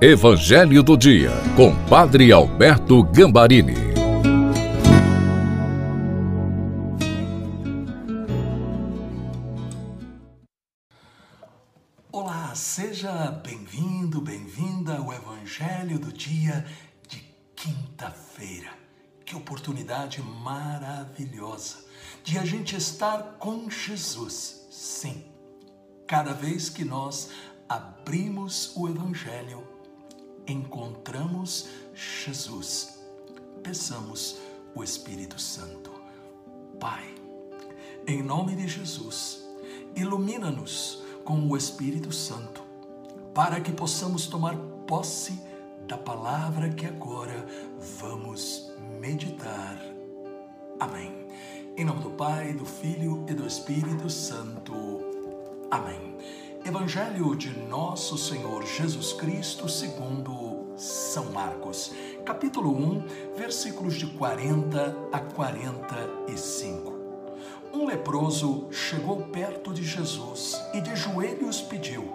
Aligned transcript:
Evangelho 0.00 0.80
do 0.80 0.96
Dia, 0.96 1.32
com 1.56 1.74
Padre 1.86 2.30
Alberto 2.30 3.02
Gambarini. 3.02 3.74
Olá, 12.12 12.54
seja 12.54 13.10
bem-vindo, 13.42 14.20
bem-vinda 14.20 14.98
ao 14.98 15.12
Evangelho 15.12 15.98
do 15.98 16.12
Dia 16.12 16.64
de 17.08 17.20
quinta-feira. 17.56 18.70
Que 19.26 19.34
oportunidade 19.34 20.22
maravilhosa 20.22 21.78
de 22.22 22.38
a 22.38 22.44
gente 22.44 22.76
estar 22.76 23.34
com 23.40 23.68
Jesus. 23.68 24.64
Sim, 24.70 25.24
cada 26.06 26.32
vez 26.32 26.68
que 26.68 26.84
nós 26.84 27.30
abrimos 27.68 28.72
o 28.76 28.88
Evangelho, 28.88 29.77
encontramos 30.48 31.68
Jesus. 31.94 32.98
Peçamos 33.62 34.38
o 34.74 34.82
Espírito 34.82 35.40
Santo. 35.40 35.90
Pai, 36.80 37.14
em 38.06 38.22
nome 38.22 38.54
de 38.54 38.68
Jesus, 38.68 39.46
ilumina-nos 39.94 41.02
com 41.24 41.40
o 41.48 41.56
Espírito 41.56 42.12
Santo, 42.12 42.62
para 43.34 43.60
que 43.60 43.72
possamos 43.72 44.26
tomar 44.26 44.56
posse 44.86 45.38
da 45.86 45.98
palavra 45.98 46.70
que 46.70 46.86
agora 46.86 47.46
vamos 47.98 48.72
meditar. 49.00 49.78
Amém. 50.80 51.26
Em 51.76 51.84
nome 51.84 52.02
do 52.02 52.10
Pai, 52.10 52.52
do 52.52 52.64
Filho 52.64 53.24
e 53.28 53.34
do 53.34 53.46
Espírito 53.46 54.08
Santo. 54.08 54.74
Amém. 55.70 56.16
Evangelho 56.64 57.34
de 57.34 57.50
Nosso 57.66 58.18
Senhor 58.18 58.66
Jesus 58.66 59.12
Cristo, 59.12 59.68
segundo 59.68 60.74
São 60.76 61.32
Marcos, 61.32 61.92
capítulo 62.26 62.70
1, 62.70 63.34
versículos 63.36 63.94
de 63.94 64.06
40 64.06 64.96
a 65.10 65.20
45. 65.20 66.92
Um 67.72 67.86
leproso 67.86 68.66
chegou 68.70 69.22
perto 69.28 69.72
de 69.72 69.82
Jesus 69.82 70.60
e 70.74 70.80
de 70.80 70.94
joelhos 70.94 71.62
pediu: 71.62 72.12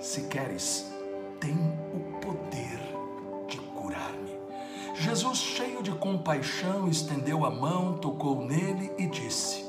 Se 0.00 0.22
queres, 0.22 0.90
tem 1.38 1.54
o 1.94 2.18
poder 2.20 2.80
de 3.46 3.58
curar-me. 3.58 4.36
Jesus, 4.94 5.38
cheio 5.38 5.82
de 5.82 5.92
compaixão, 5.92 6.88
estendeu 6.88 7.44
a 7.44 7.50
mão, 7.50 7.98
tocou 7.98 8.44
nele 8.44 8.90
e 8.98 9.06
disse: 9.06 9.64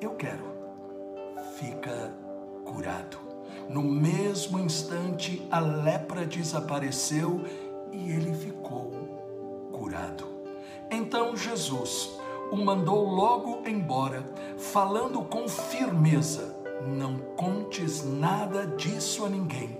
Eu 0.00 0.10
quero, 0.10 0.44
fica 1.58 2.27
curado. 2.68 3.18
No 3.68 3.82
mesmo 3.82 4.58
instante, 4.58 5.46
a 5.50 5.58
lepra 5.58 6.24
desapareceu 6.24 7.42
e 7.92 8.10
ele 8.12 8.34
ficou 8.34 8.90
curado. 9.72 10.24
Então 10.90 11.36
Jesus 11.36 12.18
o 12.50 12.56
mandou 12.56 13.04
logo 13.04 13.62
embora, 13.66 14.24
falando 14.56 15.22
com 15.22 15.48
firmeza: 15.48 16.56
Não 16.86 17.18
contes 17.36 18.04
nada 18.04 18.66
disso 18.66 19.24
a 19.24 19.28
ninguém. 19.28 19.76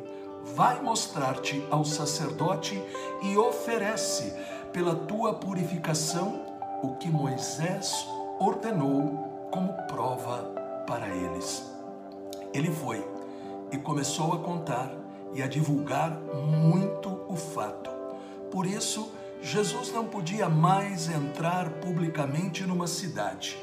Vai 0.55 0.81
mostrar-te 0.83 1.64
ao 1.70 1.84
sacerdote 1.84 2.83
e 3.22 3.36
oferece, 3.36 4.34
pela 4.72 4.94
tua 4.94 5.34
purificação, 5.34 6.42
o 6.83 6.94
que 6.97 7.11
Moisés 7.11 8.06
ordenou 8.39 9.48
como 9.50 9.72
prova 9.86 10.42
para 10.86 11.09
eles. 11.09 11.78
Ele 12.52 12.70
foi 12.70 13.06
e 13.70 13.78
começou 13.78 14.32
a 14.32 14.38
contar 14.38 14.92
e 15.34 15.42
a 15.42 15.46
divulgar 15.46 16.10
muito 16.10 17.20
o 17.28 17.36
fato. 17.36 17.91
Por 18.50 18.66
isso, 18.66 19.12
Jesus 19.42 19.92
não 19.92 20.06
podia 20.06 20.48
mais 20.48 21.08
entrar 21.08 21.70
publicamente 21.80 22.64
numa 22.64 22.87
cidade. 22.87 23.58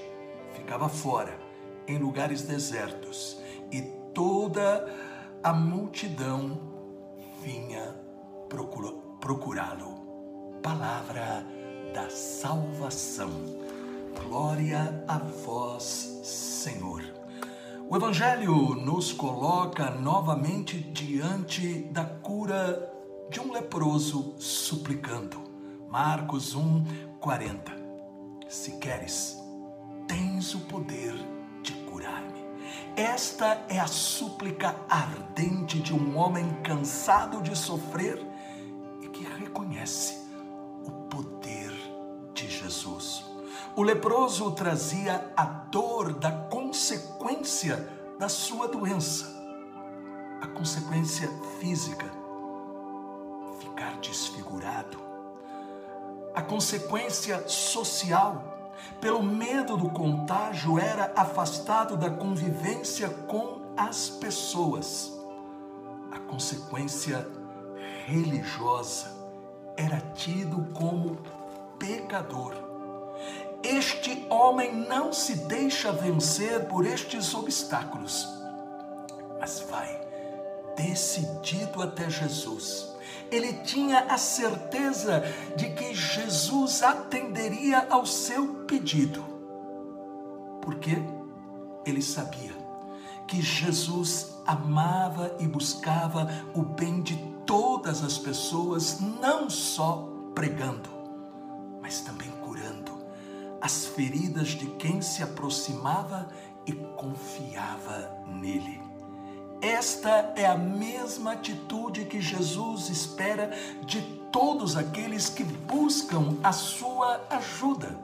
Ficava 0.54 0.88
fora, 0.88 1.38
em 1.88 1.98
lugares 1.98 2.44
desertos, 2.44 3.40
e 3.72 3.82
toda 4.14 4.88
a 5.44 5.54
multidão 5.54 6.60
vinha 7.44 7.96
procurá-lo. 9.20 10.60
Palavra 10.62 11.46
da 11.94 12.10
salvação. 12.10 13.32
Glória 14.24 15.04
a 15.08 15.18
vós, 15.18 16.22
Senhor. 16.24 17.25
O 17.88 17.96
Evangelho 17.96 18.74
nos 18.74 19.14
coloca 19.14 19.92
novamente 19.92 20.76
diante 20.76 21.84
da 21.92 22.04
cura 22.04 22.92
de 23.30 23.40
um 23.40 23.52
leproso 23.52 24.34
suplicando. 24.40 25.40
Marcos 25.88 26.56
1, 26.56 26.84
40. 27.20 27.72
Se 28.50 28.78
queres, 28.78 29.38
tens 30.08 30.56
o 30.56 30.62
poder 30.62 31.14
de 31.62 31.74
curar-me. 31.74 32.44
Esta 32.96 33.64
é 33.70 33.80
a 33.80 33.86
súplica 33.86 34.76
ardente 34.90 35.80
de 35.80 35.94
um 35.94 36.18
homem 36.18 36.56
cansado 36.64 37.40
de 37.44 37.56
sofrer 37.56 38.20
e 39.04 39.10
que 39.10 39.24
reconhece 39.24 40.28
o 40.84 40.92
poder 41.08 41.72
de 42.34 42.50
Jesus. 42.50 43.24
O 43.76 43.84
leproso 43.84 44.52
trazia 44.52 45.32
a 45.38 45.46
dor 45.46 46.14
da 46.14 46.32
consequência 46.32 47.15
da 48.18 48.28
sua 48.28 48.68
doença, 48.68 49.28
a 50.42 50.48
consequência 50.48 51.30
física, 51.60 52.12
ficar 53.60 54.00
desfigurado, 54.00 54.98
a 56.34 56.42
consequência 56.42 57.48
social, 57.48 58.74
pelo 59.00 59.22
medo 59.22 59.78
do 59.78 59.92
contágio, 59.92 60.80
era 60.80 61.14
afastado 61.16 61.96
da 61.96 62.10
convivência 62.10 63.10
com 63.10 63.62
as 63.78 64.10
pessoas. 64.10 65.14
A 66.12 66.18
consequência 66.22 67.28
religiosa 68.08 69.06
era 69.78 70.00
tido 70.16 70.66
como 70.74 71.16
pecador 71.78 72.56
este 73.64 74.26
homem 74.30 74.76
não 74.88 75.12
se 75.12 75.36
deixa 75.36 75.92
vencer 75.92 76.66
por 76.66 76.86
estes 76.86 77.34
obstáculos, 77.34 78.28
mas 79.40 79.60
vai 79.70 80.06
decidido 80.76 81.82
até 81.82 82.10
Jesus. 82.10 82.94
Ele 83.32 83.54
tinha 83.64 84.02
a 84.02 84.18
certeza 84.18 85.24
de 85.56 85.70
que 85.72 85.94
Jesus 85.94 86.84
atenderia 86.84 87.88
ao 87.90 88.06
seu 88.06 88.66
pedido. 88.66 89.24
Porque 90.62 90.98
ele 91.86 92.02
sabia 92.02 92.54
que 93.28 93.42
Jesus 93.42 94.36
amava 94.46 95.36
e 95.40 95.48
buscava 95.48 96.30
o 96.54 96.62
bem 96.62 97.02
de 97.02 97.16
todas 97.46 98.04
as 98.04 98.18
pessoas, 98.18 99.00
não 99.00 99.50
só 99.50 100.08
pregando, 100.34 100.90
mas 101.82 102.02
também 102.02 102.25
as 103.66 103.84
feridas 103.84 104.50
de 104.50 104.68
quem 104.68 105.02
se 105.02 105.24
aproximava 105.24 106.30
e 106.68 106.72
confiava 106.72 108.16
nele. 108.28 108.80
Esta 109.60 110.34
é 110.36 110.46
a 110.46 110.56
mesma 110.56 111.32
atitude 111.32 112.06
que 112.06 112.22
Jesus 112.22 112.90
espera 112.90 113.50
de 113.84 114.04
todos 114.32 114.78
aqueles 114.78 115.30
que 115.30 115.44
buscam 115.44 116.38
a 116.44 116.52
sua 116.52 117.26
ajuda. 117.28 117.98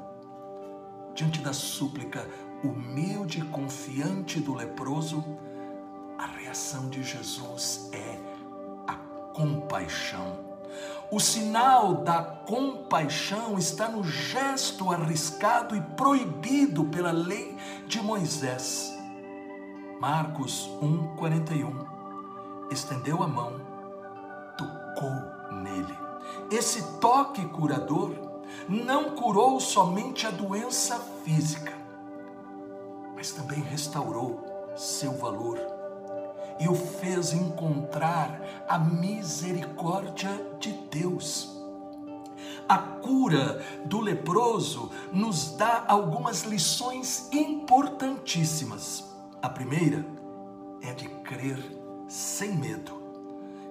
Diante 1.14 1.40
da 1.42 1.54
súplica 1.54 2.28
humilde 2.64 3.42
e 3.42 3.46
confiante 3.46 4.40
do 4.40 4.56
leproso, 4.56 5.24
a 6.18 6.26
reação 6.26 6.90
de 6.90 7.04
Jesus 7.04 7.88
é 7.94 8.18
a 8.88 8.96
compaixão 9.32 10.51
o 11.12 11.20
sinal 11.20 11.96
da 11.96 12.24
compaixão 12.24 13.60
está 13.60 13.90
no 13.90 14.02
gesto 14.02 14.90
arriscado 14.90 15.76
e 15.76 15.82
proibido 15.82 16.86
pela 16.86 17.12
lei 17.12 17.58
de 17.86 18.02
Moisés. 18.02 18.98
Marcos 20.00 20.70
1:41. 20.82 22.72
Estendeu 22.72 23.22
a 23.22 23.28
mão, 23.28 23.60
tocou 24.58 25.52
nele. 25.62 26.00
Esse 26.50 26.82
toque 27.00 27.46
curador 27.50 28.16
não 28.70 29.14
curou 29.16 29.60
somente 29.60 30.26
a 30.26 30.32
doença 30.32 30.98
física, 31.26 31.74
mas 33.14 33.32
também 33.32 33.60
restaurou 33.60 34.72
seu 34.78 35.12
valor 35.12 35.81
e 36.62 36.70
o 36.70 36.76
fez 36.76 37.34
encontrar 37.34 38.64
a 38.70 38.78
misericórdia 38.78 40.30
de 40.60 40.72
Deus. 40.92 41.60
A 42.70 42.78
cura 42.78 43.62
do 43.86 44.00
leproso 44.00 44.92
nos 45.12 45.58
dá 45.58 45.84
algumas 45.88 46.44
lições 46.44 47.28
importantíssimas. 47.34 49.04
A 49.42 49.50
primeira 49.50 50.06
é 50.84 50.94
de 50.94 51.10
crer 51.10 51.58
sem 52.08 52.56
medo 52.56 53.02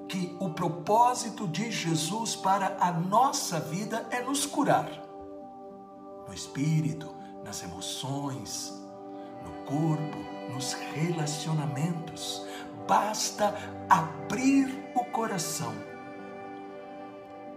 que 0.09 0.37
o 0.41 0.51
propósito 0.51 1.47
de 1.47 1.71
Jesus 1.71 2.35
para 2.35 2.77
a 2.81 2.91
nossa 2.91 3.61
vida 3.61 4.05
é 4.11 4.21
nos 4.21 4.45
curar. 4.45 4.91
No 6.27 6.35
espírito, 6.35 7.15
nas 7.45 7.63
emoções, 7.63 8.75
no 9.45 9.53
corpo, 9.65 10.19
nos 10.53 10.73
relacionamentos. 10.73 12.45
Basta 12.91 13.55
abrir 13.89 14.91
o 14.97 15.05
coração. 15.05 15.73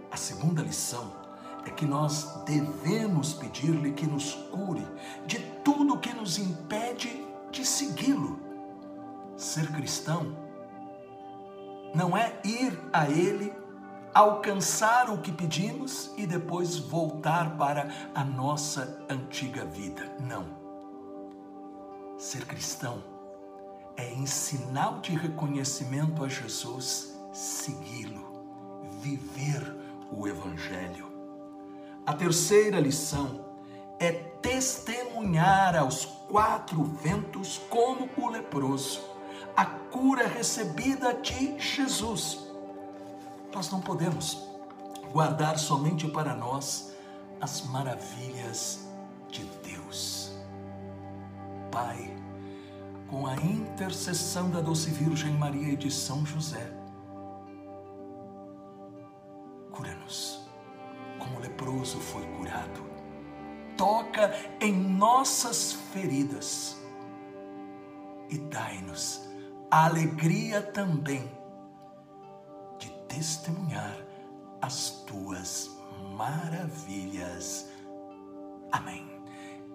A 0.08 0.16
segunda 0.16 0.62
lição 0.62 1.10
é 1.66 1.70
que 1.70 1.84
nós 1.84 2.44
devemos 2.44 3.34
pedir-lhe 3.34 3.90
que 3.94 4.06
nos 4.06 4.32
cure 4.52 4.86
de 5.26 5.40
tudo 5.64 5.98
que 5.98 6.14
nos 6.14 6.38
impede 6.38 7.26
de 7.50 7.66
segui-lo. 7.66 8.38
Ser 9.36 9.72
cristão 9.72 10.36
não 11.92 12.16
é 12.16 12.38
ir 12.44 12.80
a 12.92 13.10
Ele, 13.10 13.52
alcançar 14.14 15.10
o 15.10 15.18
que 15.18 15.32
pedimos 15.32 16.12
e 16.16 16.28
depois 16.28 16.78
voltar 16.78 17.56
para 17.56 17.88
a 18.14 18.22
nossa 18.22 19.04
antiga 19.10 19.64
vida. 19.64 20.14
Não. 20.20 20.46
Ser 22.16 22.46
cristão 22.46 23.13
é 23.96 24.12
em 24.12 24.26
sinal 24.26 25.00
de 25.00 25.14
reconhecimento 25.14 26.24
a 26.24 26.28
Jesus, 26.28 27.14
segui-lo, 27.32 28.44
viver 29.00 29.74
o 30.10 30.26
Evangelho. 30.26 31.12
A 32.06 32.12
terceira 32.12 32.80
lição 32.80 33.44
é 33.98 34.12
testemunhar 34.12 35.76
aos 35.76 36.04
quatro 36.04 36.82
ventos 36.84 37.58
como 37.70 38.08
o 38.16 38.28
leproso 38.28 39.14
a 39.56 39.64
cura 39.64 40.26
recebida 40.26 41.14
de 41.14 41.58
Jesus. 41.58 42.46
Nós 43.54 43.70
não 43.70 43.80
podemos 43.80 44.48
guardar 45.12 45.58
somente 45.58 46.08
para 46.08 46.34
nós 46.34 46.92
as 47.40 47.62
maravilhas 47.62 48.88
de 49.28 49.44
Deus. 49.62 50.32
Pai, 51.70 52.16
com 53.08 53.26
a 53.26 53.34
intercessão 53.36 54.50
da 54.50 54.60
doce 54.60 54.90
Virgem 54.90 55.32
Maria 55.32 55.72
e 55.72 55.76
de 55.76 55.90
São 55.90 56.24
José, 56.24 56.72
cura-nos, 59.70 60.48
como 61.18 61.36
o 61.36 61.40
leproso 61.40 61.98
foi 62.00 62.26
curado. 62.36 62.84
Toca 63.76 64.32
em 64.60 64.72
nossas 64.72 65.72
feridas 65.92 66.80
e 68.30 68.38
dai-nos 68.38 69.28
a 69.70 69.86
alegria 69.86 70.62
também 70.62 71.28
de 72.78 72.88
testemunhar 73.08 73.96
as 74.62 75.02
tuas 75.04 75.70
maravilhas. 76.16 77.68
Amém. 78.70 79.13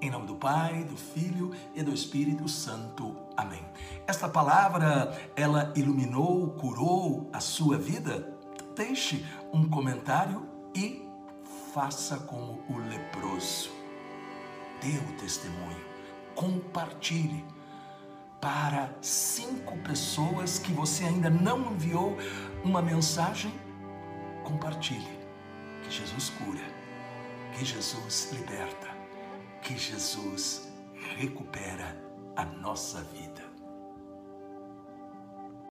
Em 0.01 0.09
nome 0.09 0.27
do 0.27 0.35
Pai, 0.35 0.85
do 0.85 0.95
Filho 0.95 1.51
e 1.75 1.83
do 1.83 1.93
Espírito 1.93 2.47
Santo. 2.47 3.17
Amém. 3.35 3.61
Esta 4.07 4.29
palavra, 4.29 5.13
ela 5.35 5.73
iluminou, 5.75 6.51
curou 6.51 7.29
a 7.33 7.41
sua 7.41 7.77
vida? 7.77 8.33
Deixe 8.75 9.25
um 9.51 9.67
comentário 9.67 10.47
e 10.73 11.05
faça 11.73 12.17
como 12.17 12.63
o 12.69 12.77
leproso. 12.77 13.71
Dê 14.81 14.97
o 14.97 15.17
testemunho, 15.19 15.85
compartilhe 16.33 17.45
para 18.39 18.89
cinco 19.01 19.77
pessoas 19.79 20.59
que 20.59 20.71
você 20.71 21.03
ainda 21.03 21.29
não 21.29 21.73
enviou 21.73 22.15
uma 22.63 22.81
mensagem, 22.81 23.53
compartilhe. 24.45 25.19
Que 25.83 25.91
Jesus 25.91 26.29
cura, 26.29 26.63
que 27.53 27.65
Jesus 27.65 28.31
liberta, 28.31 28.88
que 29.61 29.77
Jesus 29.77 30.67
recupera 31.17 31.95
a 32.35 32.45
nossa 32.45 33.01
vida. 33.03 33.48